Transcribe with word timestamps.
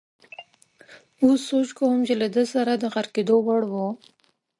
اوس 1.23 1.39
سوچ 1.49 1.69
کوم 1.77 1.99
چې 2.07 2.13
له 2.21 2.27
ده 2.35 2.43
سره 2.53 2.71
د 2.77 2.83
غرقېدو 2.93 3.35
وړ 3.47 3.61
وو. 3.71 3.87